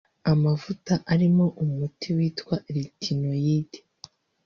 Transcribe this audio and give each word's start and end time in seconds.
Amavuta 0.31 0.93
arimo 1.13 1.45
umuti 1.63 2.07
witwa 2.17 2.55
“retinoid” 2.75 3.71